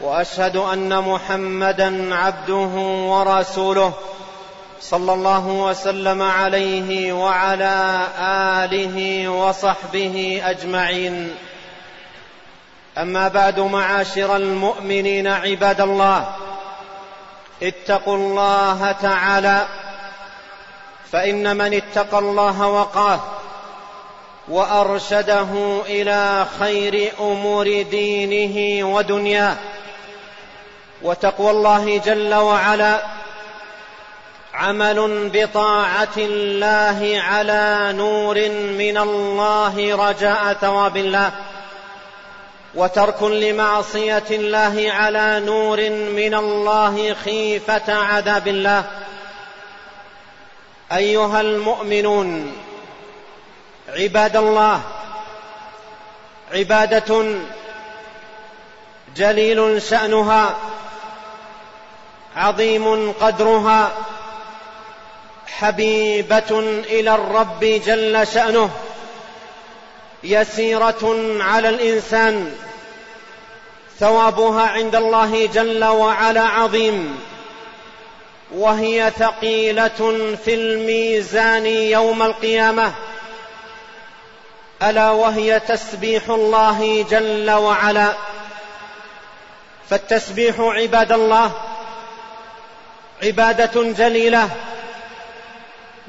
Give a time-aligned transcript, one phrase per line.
[0.00, 2.70] وأشهد أن محمدا عبده
[3.08, 3.92] ورسوله
[4.80, 8.06] صلى الله وسلم عليه وعلى
[8.64, 11.34] آله وصحبه أجمعين.
[12.98, 16.28] أما بعد معاشر المؤمنين عباد الله
[17.62, 19.66] اتقوا الله تعالى
[21.12, 23.20] فإن من اتقى الله وقاه
[24.48, 29.56] وأرشده إلى خير أمور دينه ودنياه.
[31.02, 33.02] وتقوى الله جل وعلا.
[34.54, 41.32] عمل بطاعة الله على نور من الله رجاء ثواب الله.
[42.74, 48.84] وترك لمعصية الله على نور من الله خيفة عذاب الله.
[50.92, 52.56] أيها المؤمنون
[53.88, 54.80] عباد الله
[56.52, 57.24] عبادة
[59.16, 60.56] جليل شأنها.
[62.36, 63.92] عظيم قدرها
[65.46, 68.70] حبيبة إلى الرب جل شأنه
[70.24, 72.54] يسيرة على الإنسان
[74.00, 77.20] ثوابها عند الله جل وعلا عظيم
[78.54, 82.92] وهي ثقيلة في الميزان يوم القيامة
[84.82, 88.12] ألا وهي تسبيح الله جل وعلا
[89.90, 91.52] فالتسبيح عباد الله
[93.22, 94.48] عبادة جليلة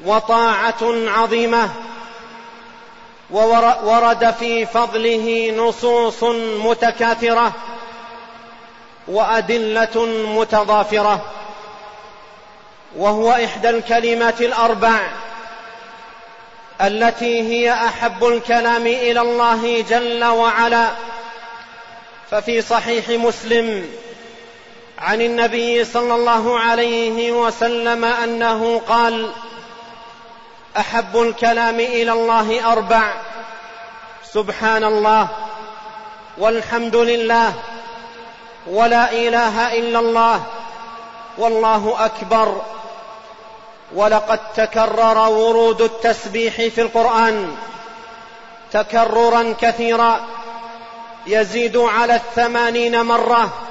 [0.04, 1.70] وطاعة عظيمة
[3.30, 6.24] وورد في فضله نصوص
[6.64, 7.52] متكاثرة
[9.08, 11.24] وأدلة متضافرة
[12.96, 15.00] وهو إحدى الكلمات الأربع
[16.80, 20.88] التي هي أحب الكلام إلى الله جل وعلا.
[22.30, 23.90] ففي صحيح مسلم
[24.98, 29.30] عن النبي صلى الله عليه وسلم أنه قال
[30.76, 33.12] أحب الكلام إلى الله أربع
[34.32, 35.28] سبحان الله
[36.38, 37.52] والحمد لله
[38.66, 40.42] ولا إله إلا الله
[41.38, 42.62] والله أكبر
[43.94, 47.56] ولقد تكرر ورود التسبيح في القرآن
[48.72, 50.20] تكررا كثيرا
[51.26, 53.67] يزيد على الثمانين مرة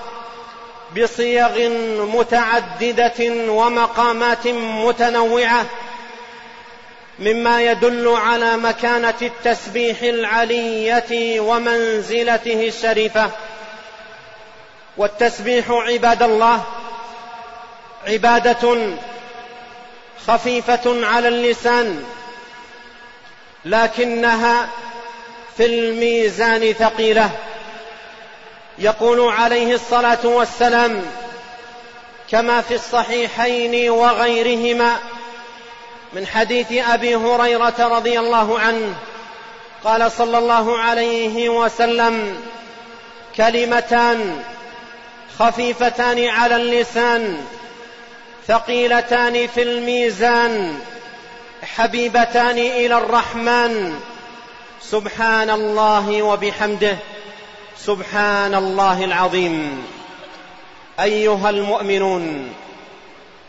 [0.98, 1.70] بصيغ
[2.06, 5.66] متعددة ومقامات متنوعة
[7.20, 13.32] مما يدل على مكانة التسبيح العلية ومنزلته الشريفة.
[14.98, 16.64] والتسبيح عباد الله
[18.08, 18.94] عبادة
[20.28, 22.04] خفيفة على اللسان
[23.66, 24.68] لكنها
[25.58, 27.30] في الميزان ثقيلة.
[28.80, 31.02] يقول عليه الصلاة والسلام
[32.32, 34.98] كما في الصحيحين وغيرهما
[36.14, 38.94] من حديث أبي هريرة رضي الله عنه
[39.84, 42.38] قال صلى الله عليه وسلم
[43.38, 44.44] كلمتان
[45.40, 47.46] خفيفتان على اللسان
[48.48, 50.80] ثقيلتان في الميزان
[51.64, 54.00] حبيبتان إلى الرحمن
[54.82, 56.98] سبحان الله وبحمده.
[57.86, 59.86] سبحان الله العظيم.
[61.00, 62.54] أيها المؤمنون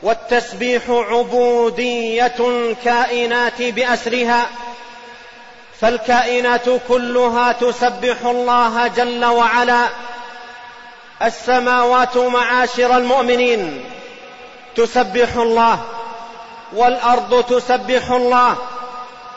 [0.03, 4.47] والتسبيح عبودية الكائنات بأسرها
[5.81, 9.87] فالكائنات كلها تسبح الله جل وعلا.
[11.23, 13.85] السماوات معاشر المؤمنين
[14.77, 15.79] تسبح الله
[16.73, 18.57] والأرض تسبح الله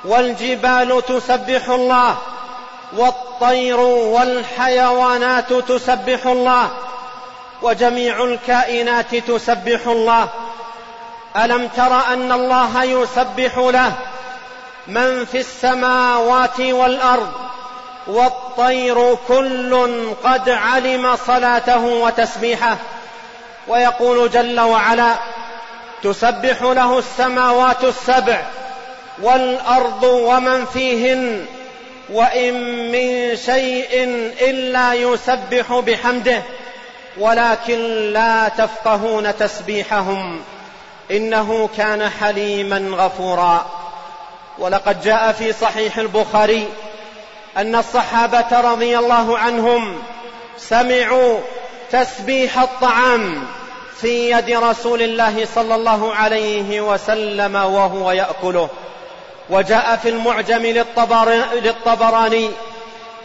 [0.05, 2.17] والجبال تسبح الله
[2.97, 6.69] والطير والحيوانات تسبح الله
[7.61, 10.27] وجميع الكائنات تسبح الله.
[11.37, 13.93] ألم تر أن الله يسبح له؟
[14.87, 17.31] من في السماوات والأرض
[18.07, 22.77] والطير كل قد علم صلاته وتسبيحه.
[23.67, 25.15] ويقول جل وعلا
[26.03, 28.41] تسبح له السماوات السبع
[29.21, 31.45] والأرض ومن فيهن
[32.11, 32.53] وإن
[32.91, 34.03] من شيء
[34.41, 36.41] إلا يسبح بحمده
[37.17, 37.79] ولكن
[38.13, 40.41] لا تفقهون تسبيحهم
[41.11, 43.65] إنه كان حليما غفورا.
[44.59, 46.67] ولقد جاء في صحيح البخاري
[47.57, 50.01] أن الصحابة رضي الله عنهم
[50.57, 51.39] سمعوا
[51.91, 53.43] تسبيح الطعام
[54.01, 58.69] في يد رسول الله صلى الله عليه وسلم وهو يأكله.
[59.51, 60.65] وجاء في المعجم
[61.53, 62.49] للطبراني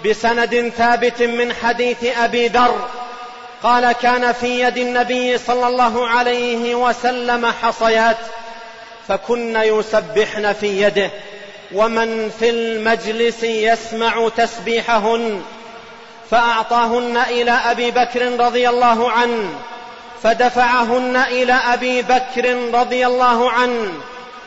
[0.04, 2.88] بسند ثابت من حديث أبي ذر
[3.62, 8.16] قال كان في يد النبي صلى الله عليه وسلم حصيات
[9.08, 11.10] فكن يسبحن في يده
[11.74, 15.42] ومن في المجلس يسمع تسبيحهن
[16.30, 19.50] فأعطاهن إلى أبي بكر رضي الله عنه
[20.22, 23.92] فدفعهن إلى أبي بكر رضي الله عنه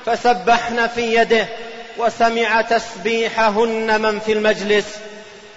[0.06, 1.48] فسبحن في يده
[2.00, 4.86] وسمع تسبيحهن من في المجلس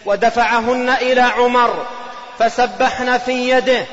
[0.07, 1.87] ودفعهن إلى عمر
[2.39, 3.85] فسبحن في يده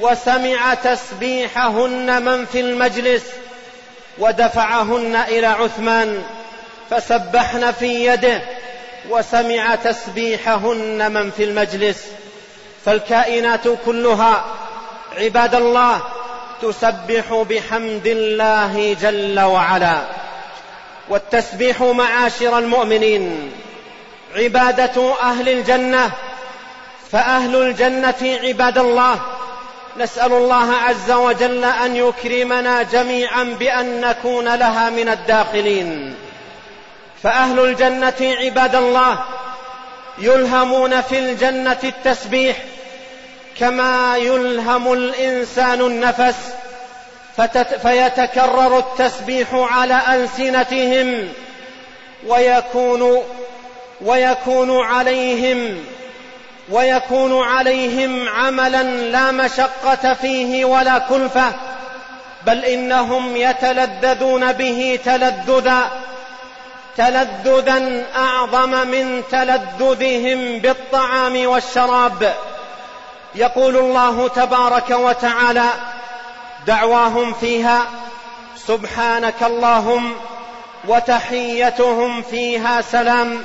[0.00, 3.22] وسمع تسبيحهن من في المجلس
[4.18, 6.22] ودفعهن إلى عثمان
[6.90, 8.42] فسبحن في يده
[9.10, 12.04] وسمع تسبيحهن من في المجلس
[12.84, 14.44] فالكائنات كلها
[15.18, 16.00] عباد الله
[16.62, 20.27] تسبح بحمد الله جل وعلا
[21.10, 23.52] والتسبيح معاشر المؤمنين.
[24.36, 26.10] عبادة أهل الجنة
[27.12, 29.20] فأهل الجنة عباد الله.
[29.98, 36.14] نسأل الله عز وجل أن يكرمنا جميعا بأن نكون لها من الداخلين.
[37.22, 39.18] فأهل الجنة عباد الله
[40.18, 42.56] يلهمون في الجنة التسبيح
[43.58, 46.57] كما يلهم الإنسان النفس.
[47.82, 51.28] فيتكرر التسبيح على ألسنتهم
[52.26, 53.22] ويكون
[54.00, 55.84] ويكون عليهم
[56.70, 61.52] ويكون عليهم عملا لا مشقة فيه ولا كلفة
[62.46, 65.90] بل إنهم يتلذذون به تلذذا
[66.96, 72.34] تلذذا أعظم من تلذذهم بالطعام والشراب.
[73.34, 75.68] يقول الله تبارك وتعالى
[76.66, 77.86] دعواهم فيها
[78.56, 80.12] سبحانك اللهم
[80.88, 83.44] وتحيتهم فيها سلام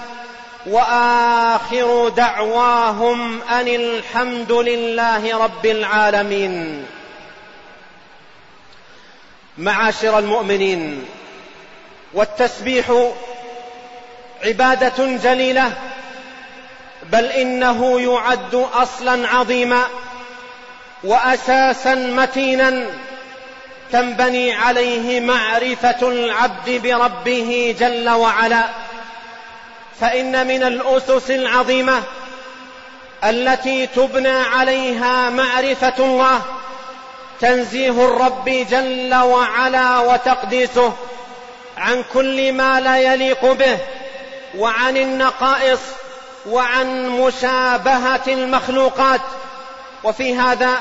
[0.65, 6.86] وآخر دعواهم أن الحمد لله رب العالمين.
[9.57, 11.06] معاشر المؤمنين
[12.13, 13.12] والتسبيح
[14.44, 15.71] عبادة جليلة
[17.12, 19.83] بل إنه يعد أصلا عظيما.
[21.04, 22.86] واساسا متينا
[23.92, 28.64] تنبني عليه معرفة العبد بربه جل وعلا.
[30.02, 32.04] فإن من الأسس العظيمة
[33.24, 36.42] التي تبنى عليها معرفة الله
[37.42, 40.94] تنزيه الرب جل وعلا وتقديسه
[41.78, 43.78] عن كل ما لا يليق به
[44.58, 45.80] وعن النقائص
[46.50, 49.22] وعن مشابهة المخلوقات.
[50.04, 50.78] وفي هذا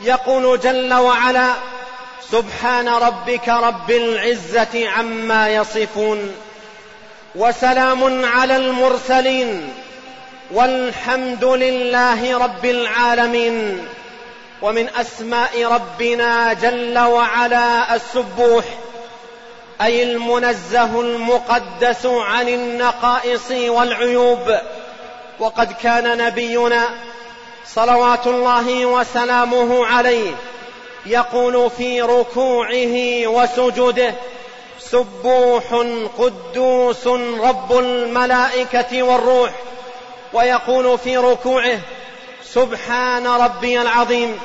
[0.00, 1.52] يقول جل وعلا
[2.30, 6.34] سبحان ربك رب العزة عما يصفون
[7.34, 9.74] وسلام على المرسلين
[10.50, 13.88] والحمد لله رب العالمين.
[14.62, 18.64] ومن أسماء ربنا جل وعلا السبوح
[19.80, 24.58] أي المنزه المقدس عن النقائص والعيوب.
[25.38, 26.88] وقد كان نبينا
[27.74, 30.34] صلوات الله وسلامه عليه
[31.06, 34.14] يقول في ركوعه وسجوده
[34.80, 35.62] سبوح
[36.18, 37.06] قدوس
[37.40, 39.50] رب الملائكة والروح.
[40.32, 41.78] ويقول في ركوعه
[42.44, 44.38] سبحان ربي العظيم.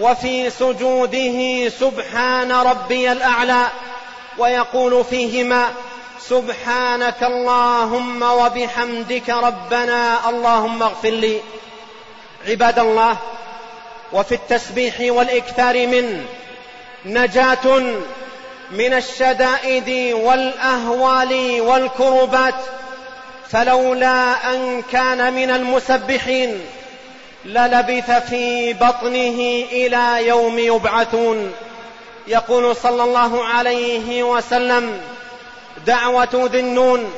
[0.00, 3.66] وفي سجوده سبحان ربي الأعلى.
[4.38, 5.68] ويقول فيهما
[6.20, 11.40] سبحانك اللهم وبحمدك ربنا اللهم اغفر لي.
[12.48, 13.16] عباد الله
[14.12, 16.26] وفي التسبيح والإكثار من
[17.04, 17.80] نجاة
[18.70, 22.54] من الشدائد والأهوال والكربات
[23.48, 26.60] فلولا أن كان من المسبحين
[27.44, 29.40] للبث في بطنه
[29.72, 31.52] إلى يوم يبعثون.
[32.26, 35.00] يقول صلى الله عليه وسلم
[35.86, 37.12] دعوة ذي النون.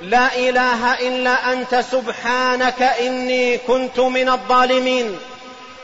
[0.00, 5.18] لا إله إلا أنت سبحانك إني كنت من الظالمين.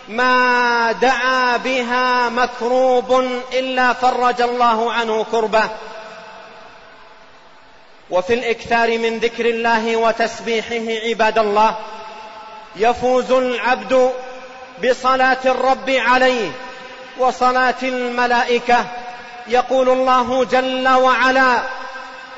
[0.09, 3.21] ما دعا بها مكروب
[3.53, 5.69] إلا فرج الله كربه كربه.
[8.11, 11.77] وفي الإكثار من ذكر الله وتسبيحه عباد الله
[12.77, 14.13] يفوز العبد
[14.85, 16.51] بصلاة الرب عليه
[17.19, 18.85] وصلاة الملائكة
[19.49, 21.63] يقول الله جل وعلا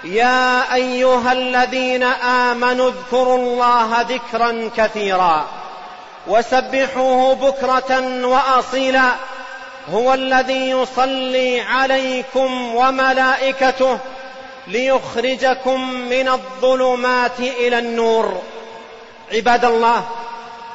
[0.05, 5.47] يا أيها الذين آمنوا اذكروا الله ذكرا كثيرا
[6.27, 9.13] وسبحوه بكرة وأصيلا
[9.93, 13.99] هو الذي يصلي عليكم وملائكته
[14.67, 18.43] ليخرجكم من الظلمات إلى النور.
[19.33, 20.05] عباد الله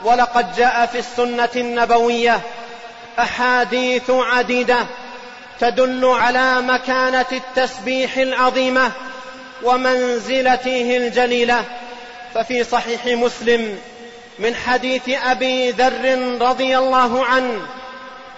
[0.04, 2.40] ولقد جاء في السنة النبوية
[3.20, 4.78] أحاديث عديدة
[5.60, 8.92] تدل على مكانة التسبيح العظيمة
[9.64, 11.64] ومنزلته الجليلة
[12.34, 13.80] ففي صحيح مسلم
[14.40, 17.62] من حديث أبي ذر رضي الله عنه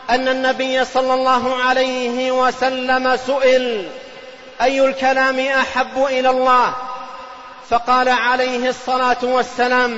[0.09, 3.89] أن النبي صلى الله عليه وسلم سئل
[4.61, 6.73] أي الكلام أحب إلى الله؟
[7.69, 9.97] فقال عليه الصلاة والسلام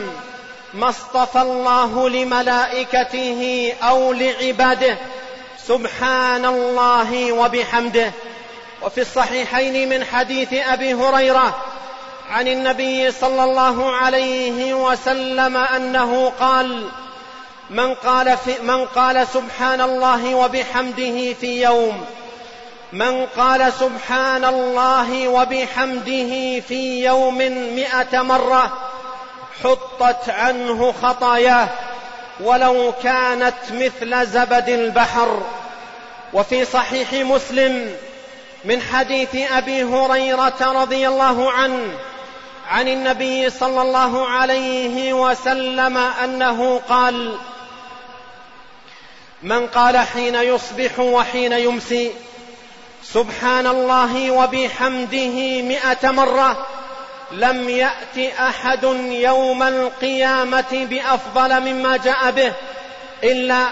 [0.73, 4.97] ما اصطفى الله لملائكته أو لعباده
[5.67, 8.11] سبحان الله وبحمده.
[8.81, 11.55] وفي الصحيحين من حديث أبي هريرة
[12.29, 16.89] عن النبي صلى الله عليه وسلم أنه قال
[17.69, 22.05] من قال, في من قال سبحان الله وبحمده في يوم
[22.93, 27.37] من قال سبحان الله وبحمده في يوم
[27.75, 28.77] مئة مرة
[29.63, 31.67] حطت عنه خطاياه
[32.39, 35.41] ولو كانت مثل زبد البحر
[36.33, 37.95] وفي صحيح مسلم
[38.67, 41.93] من حديث أبي هريرة رضي الله عنه
[42.69, 47.37] عن النبي صلى الله عليه وسلم أنه قال
[49.43, 52.11] من قال حين يصبح وحين يمسي
[53.03, 56.65] سبحان الله وبحمده مئة مرة
[57.31, 62.53] لم يأت أحد يوم القيامة بأفضل مما جاء به
[63.23, 63.67] إلا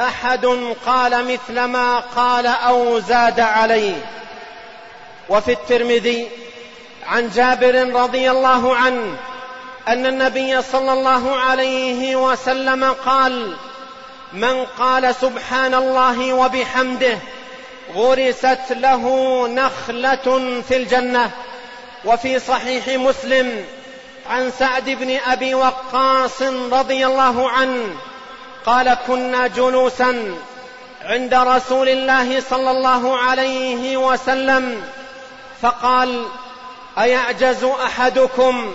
[0.00, 0.46] أحد
[0.86, 4.23] قال مثل ما قال أو زاد عليه.
[5.28, 6.28] وفي الترمذي
[7.06, 9.16] عن جابر رضي الله عنه
[9.88, 13.56] أن النبي صلى الله عليه وسلم قال
[14.32, 17.18] من قال سبحان الله وبحمده
[17.94, 19.04] غرست له
[19.48, 21.30] نخلة في الجنة
[22.04, 23.64] وفي صحيح مسلم
[24.30, 27.96] عن سعد بن أبي وقاص رضي الله عنه
[28.66, 30.36] قال كنا جلوسا
[31.02, 34.82] عند رسول الله صلى الله عليه وسلم
[35.64, 36.26] فقال
[36.98, 38.74] أيعجز أحدكم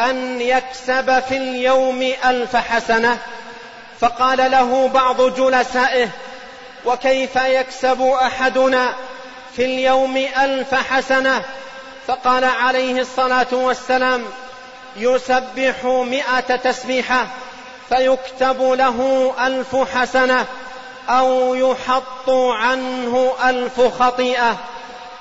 [0.00, 3.18] أن يكسب في اليوم ألف حسنة؟
[4.00, 6.08] فقال له بعض جلسائه
[6.84, 8.94] وكيف يكسب أحدنا
[9.56, 11.42] في اليوم ألف حسنة؟
[12.06, 14.24] فقال عليه الصلاة والسلام
[14.96, 17.26] يسبح مائه تسبيحة
[17.88, 20.46] فيكتب له ألف حسنة
[21.08, 24.56] أو يحط عنه ألف خطيئة.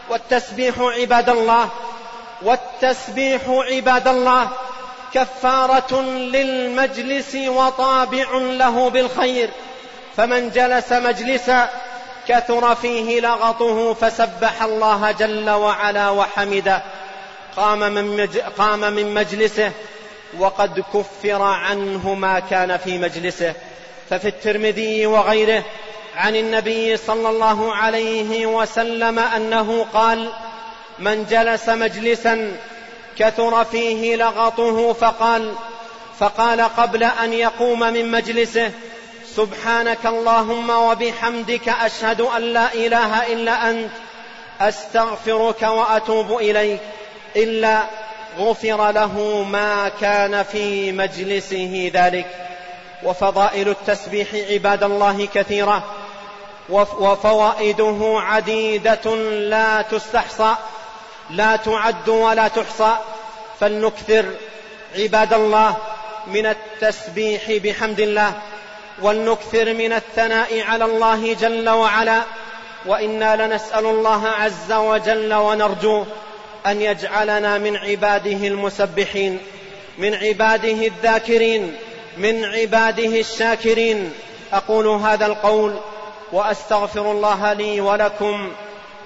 [0.09, 1.69] والتسبيح عباد الله
[2.41, 4.49] والتسبيح عباد الله
[5.13, 9.49] كفارة للمجلس وطابع له بالخير.
[10.17, 11.69] فمن جلس مجلسا
[12.27, 16.81] كثر فيه لغطه فسبح الله جل وعلا وحمده.
[17.57, 18.37] قام من, مج...
[18.37, 19.71] قام من مجلسه
[20.37, 23.53] وقد كفر عنه ما كان في مجلسه.
[24.09, 25.63] ففي الترمذي وغيره
[26.15, 30.29] عن النبي صلى الله عليه وسلم أنه قال
[30.99, 32.51] من جلس مجلسا
[33.17, 35.53] كثر فيه لغطه فقال
[36.19, 38.71] فقال قبل أن يقوم من مجلسه
[39.35, 43.89] سبحانك اللهم وبحمدك أشهد أن لا إله إلا أنت
[44.61, 46.79] أستغفرك وأتوب إليك
[47.35, 47.83] إلا
[48.39, 52.27] غفر له ما كان في مجلسه ذلك.
[53.03, 55.83] وفضائل التسبيح عباد الله كثيرة.
[56.71, 59.15] وفوائده عديدة
[59.49, 60.55] لا تستحصى
[61.29, 62.97] لا تعد ولا تحصى.
[63.59, 64.25] فلنكثر
[64.95, 65.77] عباد الله
[66.27, 68.33] من التسبيح بحمد الله
[69.01, 72.21] ولنكثر من الثناء على الله جل وعلا.
[72.85, 76.05] وإنا لنسأل الله عز وجل ونرجوه
[76.67, 79.39] أن يجعلنا من عباده المسبحين
[79.97, 81.75] من عباده الذاكرين
[82.17, 84.13] من عباده الشاكرين.
[84.53, 85.79] أقول هذا القول
[86.31, 88.51] وأستغفر الله لي ولكم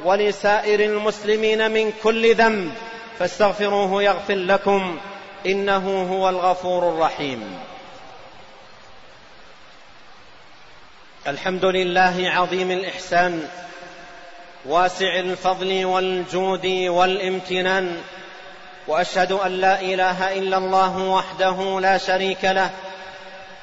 [0.03, 2.71] ولسائر المسلمين من كل ذنب
[3.19, 4.97] فاستغفروه يغفر لكم.
[5.45, 7.59] إنه هو الغفور الرحيم.
[11.27, 13.47] الحمد لله عظيم الإحسان
[14.65, 18.01] واسع الفضل والجود والامتنان
[18.87, 22.69] وأشهد أن لا إله إلا الله وحده لا شريك له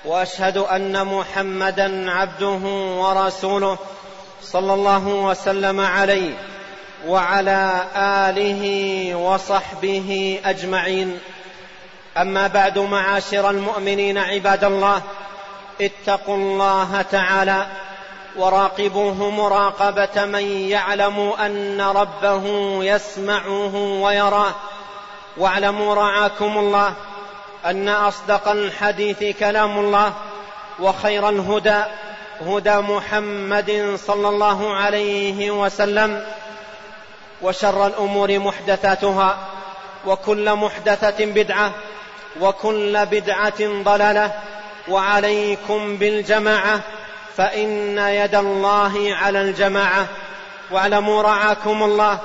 [0.04, 2.61] واشهد ان محمدا عبده
[2.97, 3.78] ورسوله
[4.42, 6.35] صلى الله وسلم عليه
[7.07, 11.19] وعلى آله وصحبه أجمعين.
[12.16, 15.02] أما بعد معاشر المؤمنين عباد الله
[15.80, 17.66] اتقوا الله تعالى
[18.37, 22.45] وراقبوه مراقبة من يعلم أن ربه
[22.85, 24.54] يسمعه ويراه.
[25.37, 26.95] واعلموا رعاكم الله
[27.67, 30.12] أن أصدق الحديث كلام الله
[30.81, 31.83] وخير الهدى
[32.47, 36.25] هدى محمد صلى الله عليه وسلم
[37.43, 39.38] وشر الأمور محدثاتها
[40.07, 41.73] وكل محدثة بدعة
[42.40, 44.33] وكل بدعة ضلالة
[44.88, 46.81] وعليكم بالجماعة
[47.37, 50.07] فإن يد الله على الجماعة.
[50.71, 52.19] واعلموا رعاكم الله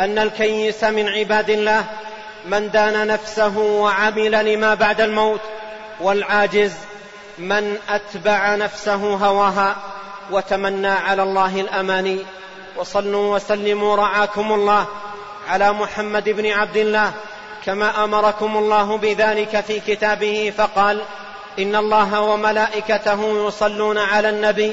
[0.00, 1.84] أن الكيس من عباد الله
[2.44, 5.40] من دان نفسه وعمل لما بعد الموت
[6.00, 6.72] والعاجز
[7.38, 9.76] من أتبع نفسه هواها
[10.30, 12.18] وتمنى على الله الاماني
[12.76, 14.86] وصلوا وسلموا رعاكم الله
[15.48, 17.12] على محمد بن عبد الله
[17.64, 21.00] كما أمركم الله بذلك في كتابه فقال
[21.58, 24.72] إن الله وملائكته يصلون على النبي.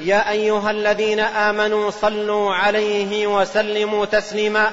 [0.00, 4.70] يا أيها الذين آمنوا صلوا عليه وسلموا تسليما.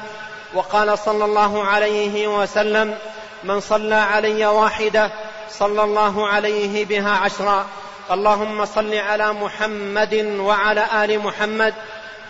[0.54, 2.98] وقال صلى الله عليه وسلم
[3.44, 5.12] من صلى علي واحدة
[5.52, 7.66] صلى الله عليه بها عشرا.
[8.12, 11.74] اللهم صل على محمد وعلى آل محمد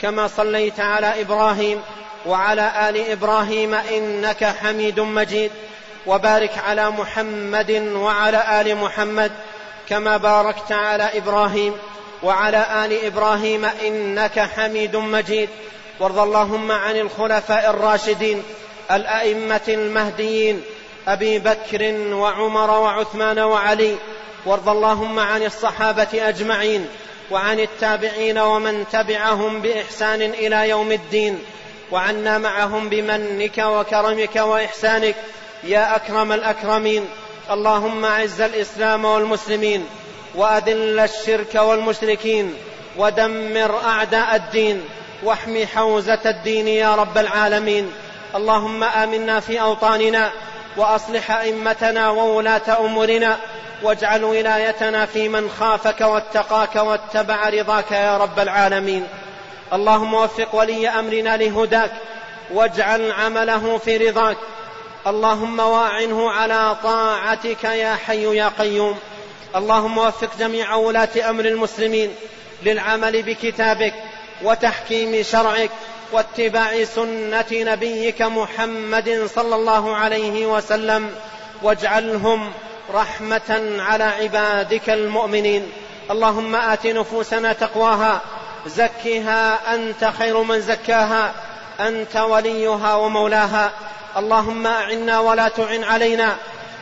[0.02, 1.82] كما صليت على إبراهيم
[2.26, 5.52] وعلى آل إبراهيم إنك حميد مجيد.
[6.08, 9.32] وبارك على محمد وعلى آل محمد
[9.90, 11.74] كما باركت على إبراهيم
[12.24, 15.50] وعلى آل إبراهيم إنك حميد مجيد.
[16.00, 18.44] وارض اللهم عن الخلفاء الراشدين
[18.92, 20.62] الأئمة المهديين
[21.08, 23.96] أبي بكر وعمر وعثمان وعلي
[24.46, 26.88] وارض اللهم عن الصحابة أجمعين
[27.32, 31.40] وعن التابعين ومن تبعهم بإحسان إلى يوم الدين
[31.92, 35.16] وعنا معهم بمنك وكرمك وإحسانك
[35.64, 37.06] يا أكرم الأكرمين
[37.52, 39.86] اللهم أعز الإسلام والمسلمين
[40.36, 42.54] وأذل الشرك والمشركين
[42.98, 44.84] ودمر أعداء الدين
[45.24, 47.92] واحم حوزة الدين يا رب العالمين.
[48.36, 50.32] اللهم آمنا في أوطاننا
[50.78, 53.38] وأصلح أئمتنا وولاة أمورنا
[53.84, 59.08] واجعل ولايتنا في من خافك واتقاك واتبع رضاك يا رب العالمين.
[59.74, 61.92] اللهم وفق ولي أمرنا لهداك
[62.52, 64.38] واجعل عمله في رضاك.
[65.08, 69.00] اللهم واعنه على طاعتك يا حي يا قيوم.
[69.56, 72.16] اللهم وفق جميع ولاة أمر المسلمين
[72.64, 73.94] للعمل بكتابك
[74.44, 75.70] وتحكيم شرعك
[76.12, 81.12] واتباع سنة نبيك محمد صلى الله عليه وسلم
[81.62, 82.52] واجعلهم
[82.94, 85.72] رحمة على عبادك المؤمنين.
[86.12, 88.22] اللهم آت نفوسنا تقواها
[88.68, 91.34] زكها أنت خير من زكاها
[91.80, 93.72] أنت وليها ومولاها.
[94.18, 96.36] اللهم أعنا ولا تعن علينا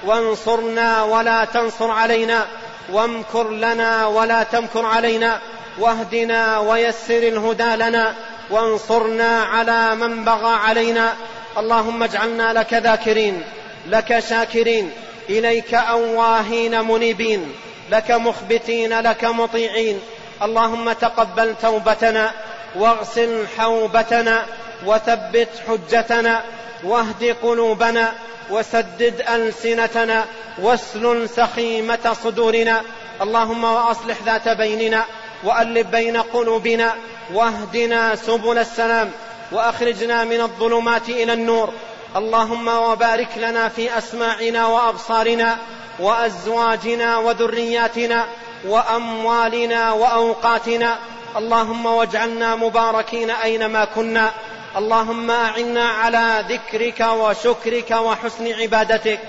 [0.06, 2.46] وانصرنا ولا تنصر علينا
[2.91, 5.39] وامكر لنا ولا تمكر علينا.
[5.79, 8.13] واهدنا ويسر الهدى لنا
[8.49, 11.13] وانصرنا على من بغى علينا.
[11.57, 13.43] اللهم اجعلنا لك ذاكرين
[13.87, 14.91] لك شاكرين
[15.29, 17.51] إليك أواهين منيبين
[17.91, 19.99] لك مخبتين لك مطيعين.
[20.43, 22.31] اللهم تقبل توبتنا
[22.75, 24.45] واغسل حوبتنا
[24.85, 26.43] وثبت حجتنا
[26.83, 28.13] واهد قلوبنا
[28.49, 30.25] وسدد ألسنتنا
[30.61, 32.81] واسلل سخيمة صدورنا.
[33.21, 35.05] اللهم وأصلح ذات بيننا
[35.43, 36.95] وألف بين قلوبنا
[37.34, 39.12] واهدنا سبل السلام
[39.52, 41.73] وأخرجنا من الظلمات إلى النور.
[42.15, 45.58] اللهم وبارك لنا في أسماعنا وأبصارنا
[46.00, 48.26] وأزواجنا وذرياتنا
[48.67, 50.97] وأموالنا وأوقاتنا.
[51.38, 54.32] اللهم واجعلنا مباركين أينما كنا.
[54.78, 59.19] اللهم أعنا على ذكرك وشكرك وحسن عبادتك.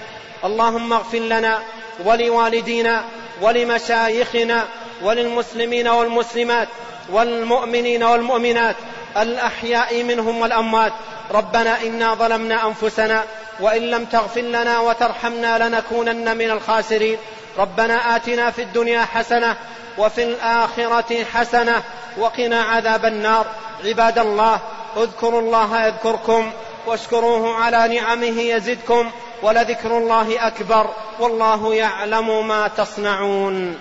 [0.45, 1.59] اللهم اغفر لنا
[2.05, 3.05] ولوالدينا
[3.43, 4.65] ولمشايخنا
[5.03, 6.69] وللمسلمين والمسلمات
[7.11, 8.77] والمؤمنين والمؤمنات
[9.17, 10.93] الأحياء منهم والأموات.
[11.31, 13.25] ربنا إنا ظلمنا أنفسنا
[13.61, 17.19] وإن لم تغفر لنا وترحمنا لنكونن من الخاسرين.
[17.59, 19.57] ربنا آتنا في الدنيا حسنة
[19.99, 21.83] وفي الآخرة حسنة
[22.19, 23.47] وقنا عذاب النار.
[23.85, 24.59] عباد الله
[24.97, 26.51] اذكروا الله يذكركم
[26.87, 29.11] واشكروه على نعمه يزدكم
[29.43, 33.79] ولذكر الله أكبر والله يعلم ما تصنعون.